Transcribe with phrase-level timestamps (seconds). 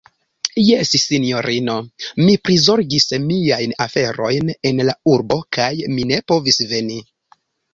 [0.67, 1.75] Jes, sinjorino,
[2.29, 6.99] mi prizorgis miajn aferojn en la urbo kaj mi ne povis veni.